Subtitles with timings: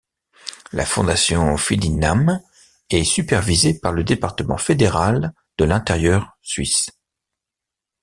[0.71, 2.39] La Fondation Fidinam
[2.89, 6.89] est supervisée par le Département Fédéral de l'Intérieur Suisse.